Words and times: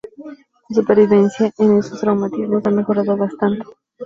La 0.69 0.75
supervivencia 0.77 1.53
en 1.59 1.77
estos 1.77 1.99
traumatismos 2.01 2.65
ha 2.65 2.71
mejorado 2.71 3.15
bastante. 3.15 3.61